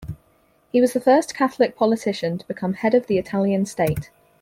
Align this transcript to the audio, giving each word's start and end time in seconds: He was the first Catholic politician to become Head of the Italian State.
He 0.71 0.81
was 0.81 0.93
the 0.93 0.99
first 0.99 1.35
Catholic 1.35 1.75
politician 1.75 2.39
to 2.39 2.47
become 2.47 2.73
Head 2.73 2.95
of 2.95 3.05
the 3.05 3.19
Italian 3.19 3.67
State. 3.67 4.09